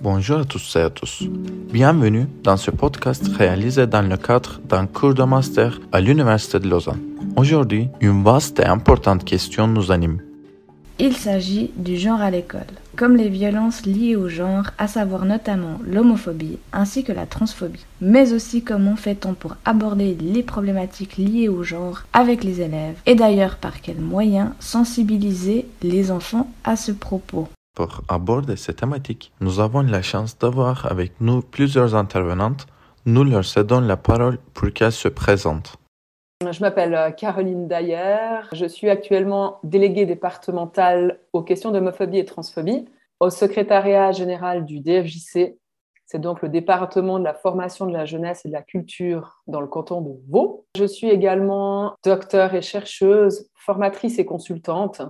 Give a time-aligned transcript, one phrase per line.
[0.00, 1.24] Bonjour à tous et à tous.
[1.72, 6.68] Bienvenue dans ce podcast réalisé dans le cadre d'un cours de master à l'Université de
[6.68, 7.00] Lausanne.
[7.36, 10.20] Aujourd'hui, une vaste et importante question nous anime.
[11.00, 12.60] Il s'agit du genre à l'école,
[12.96, 17.84] comme les violences liées au genre, à savoir notamment l'homophobie ainsi que la transphobie.
[18.00, 23.16] Mais aussi comment fait-on pour aborder les problématiques liées au genre avec les élèves et
[23.16, 27.48] d'ailleurs par quels moyens sensibiliser les enfants à ce propos.
[27.78, 32.66] Pour aborder cette thématique, nous avons la chance d'avoir avec nous plusieurs intervenantes.
[33.06, 35.76] Nous leur cédons la parole pour qu'elles se présentent.
[36.42, 38.40] Je m'appelle euh, Caroline Dayer.
[38.52, 42.84] Je suis actuellement déléguée départementale aux questions d'homophobie et transphobie
[43.20, 45.56] au secrétariat général du DFJC.
[46.04, 49.60] C'est donc le département de la formation de la jeunesse et de la culture dans
[49.60, 50.66] le canton de Vaud.
[50.76, 55.00] Je suis également docteur et chercheuse, formatrice et consultante.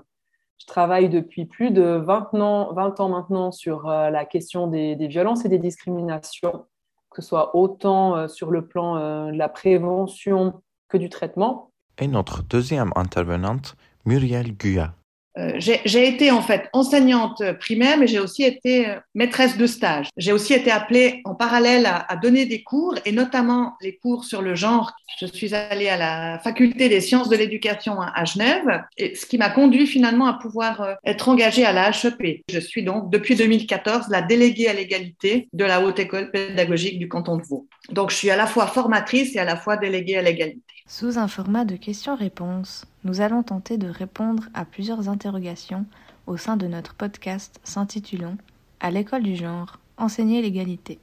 [0.59, 4.95] Je travaille depuis plus de 20 ans, 20 ans maintenant sur euh, la question des,
[5.07, 6.67] violences et des discriminations,
[7.11, 11.71] que ce soit autant euh, sur le plan de la prévention que du traitement.
[11.99, 14.95] Et notre deuxième intervenante, Muriel Guyat.
[15.37, 20.09] Euh, j'ai été en fait enseignante primaire, mais j'ai aussi été euh, maîtresse de stage.
[20.17, 24.25] J'ai aussi été appelée en parallèle à, à, donner des cours, et notamment les cours
[24.25, 24.93] sur le genre.
[25.21, 29.39] Je suis allée à la faculté des sciences de l'éducation à, Genève, et ce qui
[29.39, 32.43] m'a conduit finalement à pouvoir euh, être engagée à la HEP.
[32.51, 37.09] Je suis donc depuis 2014 la déléguée à l'égalité de la Haute École pédagogique du
[37.09, 37.69] canton de Vaud.
[37.91, 40.63] Donc je suis à la fois formatrice et à la fois déléguée à l'égalité.
[40.91, 45.85] Sous un format de questions-réponses, nous allons tenter de répondre à plusieurs interrogations
[46.27, 48.37] au sein de notre podcast s'intitulant
[48.81, 50.99] À l'école du genre, enseigner l'égalité.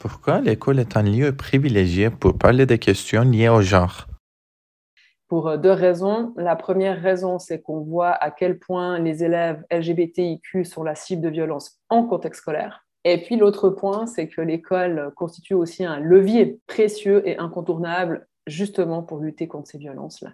[0.00, 4.08] Pourquoi l'école est un lieu privilégié pour parler des questions liées au genre?
[5.28, 6.34] Pour deux raisons.
[6.36, 11.22] La première raison, c'est qu'on voit à quel point les élèves LGBTIQ sont la cible
[11.22, 12.84] de violence en contexte scolaire.
[13.04, 19.02] Et puis l'autre point, c'est que l'école constitue aussi un levier précieux et incontournable justement
[19.02, 20.32] pour lutter contre ces violences-là.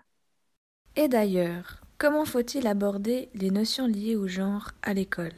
[0.97, 5.35] Et d'ailleurs, comment faut-il aborder les notions liées au genre à l'école?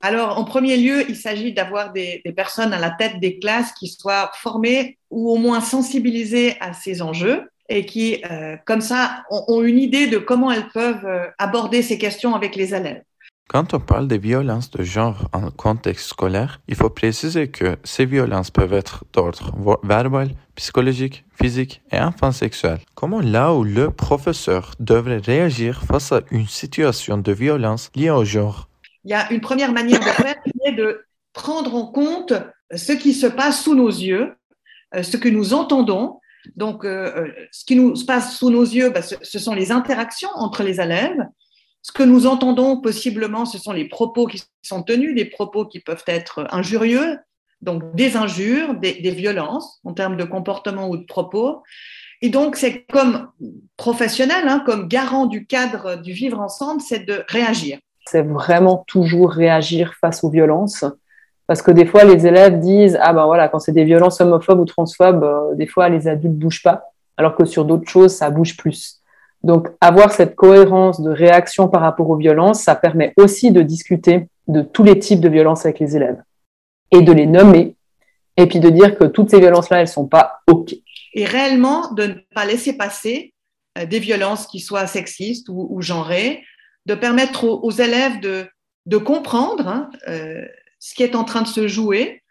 [0.00, 3.72] Alors, en premier lieu, il s'agit d'avoir des, des, personnes à la tête des classes
[3.72, 9.24] qui soient formées ou au moins sensibilisées à ces enjeux et qui, euh, comme ça,
[9.30, 13.02] ont, ont, une idée de comment elles peuvent euh, aborder ces questions avec les élèves.
[13.48, 18.06] Quand on parle de violences de genre en contexte scolaire, il faut préciser que ces
[18.06, 19.52] violences peuvent être d'ordre
[19.84, 22.78] verbal, psychologique, physique et enfin sexuel.
[22.94, 28.24] Comment là où le professeur devrait réagir face à une situation de violence liée au
[28.24, 28.68] genre?
[29.04, 32.32] Il y a une première manière de faire qui est de prendre en compte
[32.74, 34.34] ce qui se passe sous nos yeux,
[35.00, 36.18] ce que nous entendons.
[36.56, 40.62] Donc, euh, ce qui nous passe sous nos yeux, bah, ce sont les interactions entre
[40.62, 41.18] les élèves.
[41.84, 45.80] Ce que nous entendons possiblement, ce sont les propos qui sont tenus, des propos qui
[45.80, 47.18] peuvent être injurieux,
[47.60, 51.62] donc des injures, des, violences en termes de comportement ou de propos.
[52.22, 53.28] Et donc, c'est comme
[53.76, 57.78] professionnel, hein, comme garant du cadre du vivre ensemble, c'est de réagir.
[58.06, 60.86] C'est vraiment toujours réagir face aux violences.
[61.46, 64.60] Parce que des fois, les élèves disent Ah ben voilà, quand c'est des violences homophobes
[64.60, 66.94] ou transphobes, euh, des fois, les adultes bougent pas.
[67.18, 69.03] Alors que sur d'autres choses, ça bouge plus.
[69.44, 74.26] Donc, avoir cette cohérence de réaction par rapport aux violences, ça permet aussi de discuter
[74.48, 76.22] de tous les types de violences avec les élèves
[76.90, 77.76] et de les nommer
[78.38, 80.74] et puis de dire que toutes ces violences-là, elles sont pas OK.
[81.12, 83.34] Et réellement, de ne pas laisser passer
[83.76, 86.42] euh, des violences qui soient sexistes ou, genrées,
[86.86, 90.42] de permettre aux, élèves de, comprendre hein, euh,
[90.78, 92.22] ce qui est en train de se jouer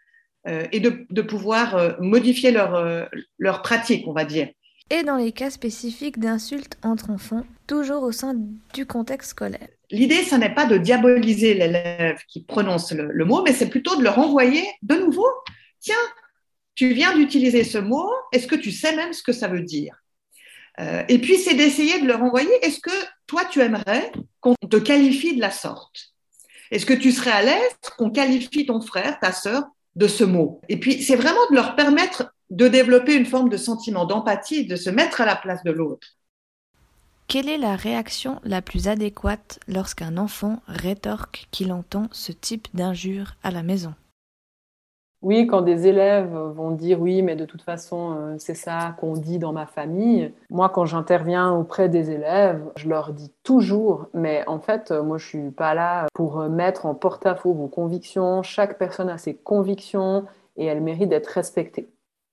[0.48, 4.48] euh, et de, pouvoir modifier leur pratique, on va dire
[4.90, 8.34] et dans les cas spécifiques d'insultes entre enfants, toujours au sein
[8.74, 9.68] du contexte scolaire.
[9.90, 14.02] L'idée, ce n'est pas de diaboliser l'élève qui prononce le, mot, mais c'est plutôt de
[14.02, 15.26] le renvoyer de nouveau.
[15.80, 15.94] Tiens,
[16.74, 19.94] tu viens d'utiliser ce mot, est-ce que tu sais même ce que ça veut dire?
[20.80, 22.90] Euh, Et puis, c'est d'essayer de le renvoyer, est-ce que
[23.26, 24.10] toi, tu aimerais
[24.40, 26.12] qu'on te qualifie de la sorte?
[26.70, 29.64] Est-ce que tu serais à l'aise qu'on qualifie ton frère, ta sœur,
[29.94, 30.60] de ce mot?
[30.68, 34.76] Et puis, c'est vraiment de leur permettre de développer une forme de sentiment d'empathie, de
[34.76, 36.08] se mettre à la place de l'autre.
[37.26, 43.34] Quelle est la réaction la plus adéquate lorsqu'un enfant rétorque qu'il entend ce type d'injure
[43.42, 43.94] à la maison?
[45.22, 49.14] Oui, quand des élèves vont dire oui, mais de toute façon, euh, c'est ça qu'on
[49.14, 50.34] dit dans ma famille.
[50.50, 55.26] Moi, quand j'interviens auprès des élèves, je leur dis toujours, mais en fait, moi, je
[55.26, 58.42] suis pas là pour mettre en porte-à-faux vos convictions.
[58.42, 60.26] Chaque personne a ses convictions
[60.58, 61.88] et elle mérite d'être respectée.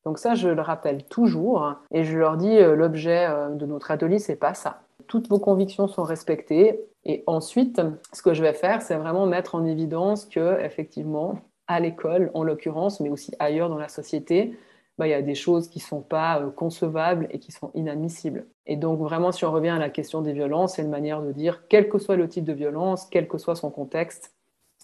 [0.06, 4.20] Donc ça, je le rappelle toujours et je leur dis euh, l'objet de notre atelier,
[4.20, 4.82] c'est pas ça.
[5.08, 7.82] Toutes vos convictions sont respectées et ensuite,
[8.14, 12.44] ce que je vais faire, c'est vraiment mettre en évidence que effectivement, à l'école en
[12.44, 14.58] l'occurrence, mais aussi ailleurs dans la société,
[14.98, 18.46] bah, il y a des choses qui sont pas euh, concevables et qui sont inadmissibles.
[18.68, 21.32] Et donc vraiment, si on revient à la question des violences, c'est une manière de
[21.32, 24.36] dire, quel que soit le type de violence, quel que soit son contexte,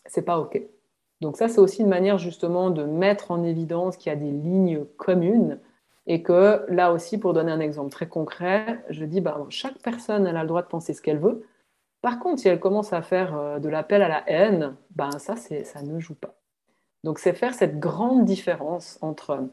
[0.05, 0.59] c'est pas OK.
[1.21, 4.31] Donc ça, c'est aussi une manière justement de mettre en évidence qu'il y a des
[4.31, 5.59] lignes communes
[6.05, 10.25] et que là aussi, pour donner un exemple très concret, je dis, bah, chaque personne
[10.27, 11.45] a le droit de penser ce qu'elle veut.
[12.01, 15.35] Par contre, si elle commence à faire euh, de l'appel à la haine, ben ça,
[15.35, 16.35] ça ne joue pas.
[17.03, 19.49] Donc c'est faire cette grande différence entre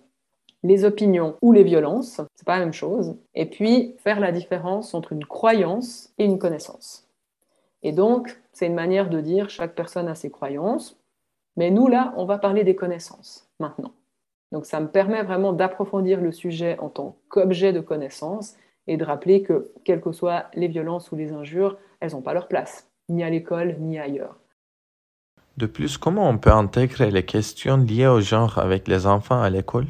[0.62, 4.94] les opinions ou les violences, c'est pas la même chose, et puis faire la différence
[4.94, 7.06] entre une croyance et une connaissance.
[7.82, 10.99] Et donc, c'est une manière de dire chaque personne a ses croyances,
[11.56, 13.93] mais nous là, on va parler des connaissances maintenant.
[14.53, 18.55] Donc ça me permet vraiment d'approfondir le sujet en tant qu'objet de connaissance
[18.87, 22.35] et de rappeler que, quelles que soient les violences ou les injures, elles n'ont pas
[22.35, 24.39] leur place, ni à l'école, ni ailleurs.
[25.56, 29.51] De plus, comment on peut intégrer les questions liées au genre avec les enfants à
[29.51, 29.87] l'école?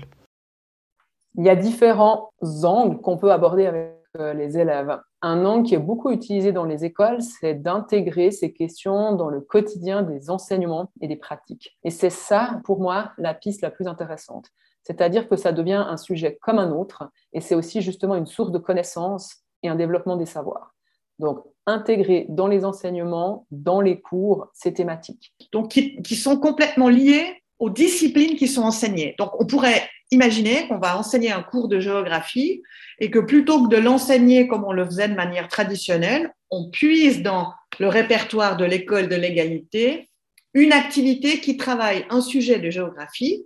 [1.36, 2.30] Il y a différents
[2.62, 4.98] angles qu'on peut aborder avec euh, les élèves.
[5.26, 9.40] Un angle qui est beaucoup utilisé dans les écoles, c'est d'intégrer ces questions dans le
[9.40, 11.78] quotidien des enseignements et des pratiques.
[11.82, 14.50] Et c'est ça, pour moi, la piste la plus intéressante.
[14.82, 18.52] C'est-à-dire que ça devient un sujet comme un autre, et c'est aussi justement une source
[18.52, 20.74] de connaissances et un développement des savoirs.
[21.18, 25.32] Donc, intégrer dans les enseignements, dans les cours, ces thématiques.
[25.52, 29.14] Donc, qui, qui sont complètement liées aux disciplines qui sont enseignées.
[29.18, 32.62] Donc, on pourrait imaginer qu'on va enseigner un cours de géographie
[33.00, 37.22] et que plutôt que de l'enseigner comme on le faisait de manière traditionnelle, on puise
[37.22, 40.08] dans le répertoire de l'école de l'égalité
[40.54, 43.44] une activité qui travaille un sujet de géographie,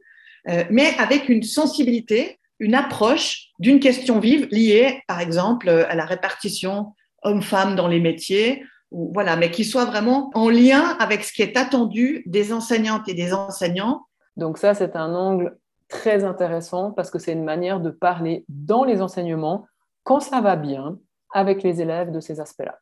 [0.49, 6.05] euh, mais avec une sensibilité, une approche d'une question vive liée, par exemple, à la
[6.05, 11.33] répartition hommes-femmes dans les métiers, ou, voilà, mais qui soit vraiment en lien avec ce
[11.33, 14.07] qui est attendu des enseignantes et des enseignants.
[14.37, 15.57] Donc ça, c'est un angle
[15.89, 19.67] très intéressant parce que c'est une manière de parler dans les enseignements
[20.05, 20.99] quand ça va bien
[21.33, 22.79] avec les élèves de ces aspects-là.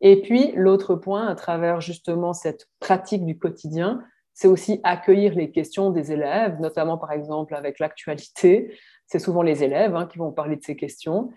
[0.00, 4.02] Et puis, l'autre point, à travers justement cette pratique du quotidien,
[4.34, 8.76] c'est aussi accueillir les questions des élèves, notamment par exemple avec l'actualité.
[9.06, 11.30] C'est souvent les élèves hein, qui vont parler de ces questions.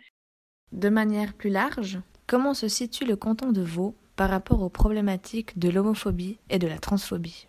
[0.72, 5.60] De manière plus large, comment se situe le canton de Vaud par rapport aux problématiques
[5.60, 7.48] de l'homophobie et de la transphobie?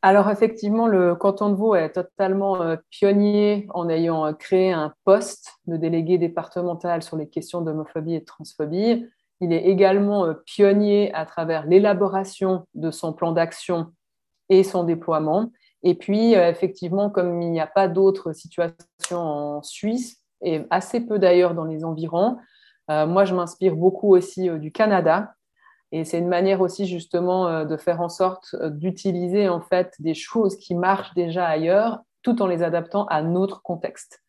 [0.00, 4.94] Alors effectivement, le canton de Vaud est totalement euh, pionnier en ayant euh, créé un
[5.04, 9.06] poste de délégué départemental sur les questions d'homophobie et de transphobie.
[9.40, 13.92] Il est également euh, pionnier à travers l'élaboration de son plan d'action
[14.48, 15.50] et son déploiement.
[15.82, 18.74] Et puis, effectivement, comme il n'y a pas d'autres situations
[19.12, 22.36] en Suisse, et assez peu d'ailleurs dans les environs,
[22.88, 25.34] moi, je m'inspire beaucoup aussi du Canada,
[25.90, 29.94] et c'est une manière aussi justement euh, de faire en sorte euh, d'utiliser en fait
[29.98, 34.22] des choses qui marchent déjà ailleurs tout en les adaptant à notre contexte.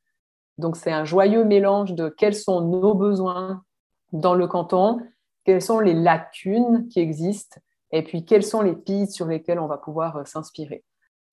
[0.57, 3.63] Donc c'est un joyeux mélange de quels sont nos besoins
[4.13, 4.99] dans le canton,
[5.43, 7.59] quelles sont les lacunes qui existent
[7.91, 10.83] et puis quelles sont les pistes sur lesquelles on va pouvoir euh, s'inspirer.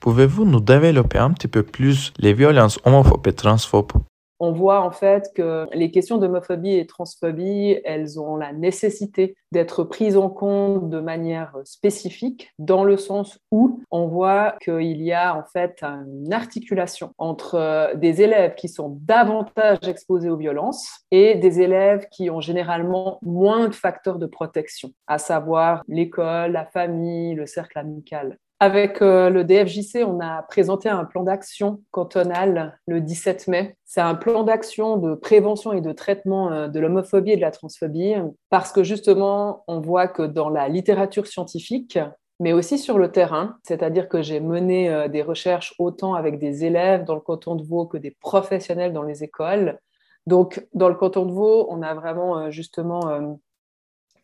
[0.00, 3.92] Pouvez-vous nous développer un petit peu plus les violences homophobes et transphobes?
[4.40, 9.84] On voit en fait que les questions d'homophobie et transphobie, elles ont la nécessité d'être
[9.84, 15.36] prises en compte de manière spécifique, dans le sens où on voit qu'il y a
[15.36, 21.36] en fait une articulation entre euh, des élèves qui sont davantage exposés aux violences et
[21.36, 27.34] des élèves qui ont généralement moins de facteurs de protection, à savoir l'école, la famille,
[27.34, 28.38] le cercle amical.
[28.58, 33.76] Avec euh, le DFJC, on a présenté un plan d'action cantonal le 17 mai.
[33.84, 37.50] C'est un plan d'action de prévention et de traitement euh, de l'homophobie et de la
[37.50, 38.14] transphobie,
[38.48, 41.98] parce que justement, on voit que dans la littérature scientifique,
[42.40, 46.64] mais aussi sur le terrain, c'est-à-dire que j'ai mené euh, des recherches autant avec des
[46.64, 49.78] élèves dans le canton de Vaud que des professionnels dans les écoles.
[50.26, 53.38] Donc, dans le canton de Vaud, on a vraiment justement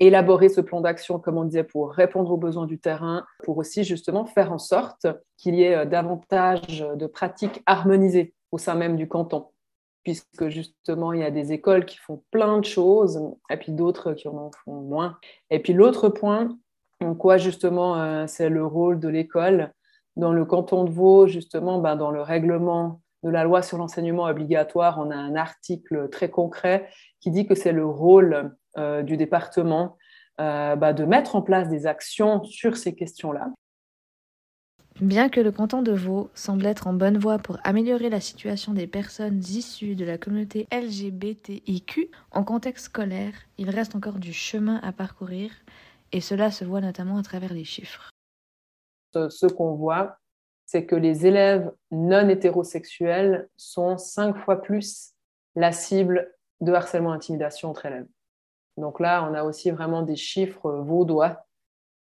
[0.00, 3.84] élaborer ce plan d'action, comme on disait, pour répondre aux besoins du terrain, pour aussi
[3.84, 5.06] justement faire en sorte
[5.36, 9.48] qu'il y ait euh, davantage de pratiques harmonisées au sein même du canton,
[10.04, 13.20] puisque justement, il y a des écoles qui font plein de choses,
[13.50, 15.16] et puis d'autres qui en font moins.
[15.50, 16.56] Et puis l'autre point,
[17.00, 19.72] en quoi justement euh, c'est le rôle de l'école
[20.16, 24.24] dans le canton de Vaud, justement, ben, dans le règlement de la loi sur l'enseignement
[24.24, 26.88] obligatoire, on a un article très concret
[27.20, 29.96] qui dit que c'est le rôle du département
[30.40, 33.50] euh, bah, de mettre en place des actions sur ces questions-là.
[35.00, 38.72] Bien que le canton de Vaud semble être en bonne voie pour améliorer la situation
[38.72, 44.80] des personnes issues de la communauté LGBTIQ en contexte scolaire, il reste encore du chemin
[44.82, 45.50] à parcourir
[46.12, 48.10] et cela se voit notamment à travers les chiffres.
[49.12, 50.16] Ce qu'on voit,
[50.64, 55.12] c'est que les élèves non hétérosexuels sont cinq fois plus
[55.56, 58.08] la cible de harcèlement intimidation entre élèves.
[58.76, 61.44] Donc là, on a aussi vraiment des chiffres vaudois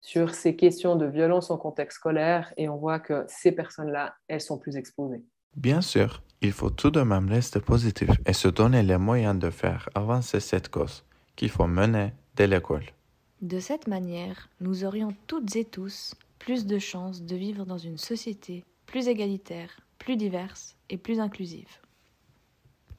[0.02, 4.42] sur ces questions de violence en contexte scolaire et on voit que ces personnes-là, elles
[4.42, 5.24] sont plus exposées.
[5.56, 9.50] Bien sûr, il faut tout de même rester positif et se donner les moyens de
[9.50, 11.04] faire avancer cette cause
[11.36, 12.86] qu'il faut mener dès l'école.
[13.42, 17.98] De cette manière, nous aurions toutes et tous plus de chances de vivre dans une
[17.98, 21.68] société plus égalitaire, plus diverse et plus inclusive.